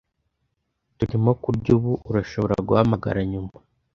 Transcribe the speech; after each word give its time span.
Turimo 0.97 1.31
kurya 1.41 1.71
ubu. 1.77 1.91
Urashobora 2.09 2.55
guhamagara 2.67 3.19
nyuma? 3.31 3.55